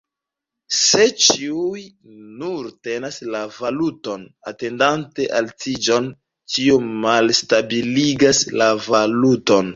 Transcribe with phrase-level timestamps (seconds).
[0.75, 1.83] Se ĉiuj
[2.39, 6.09] nur tenas la valuton, atendante altiĝon,
[6.55, 9.65] tio malstabiligas la valuton.